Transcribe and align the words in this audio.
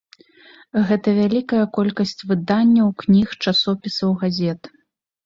Гэта 0.91 1.07
вялікая 1.19 1.65
колькасць 1.77 2.13
выданняў, 2.31 2.87
кніг, 3.05 3.27
часопісаў, 3.53 4.09
газет. 4.23 4.61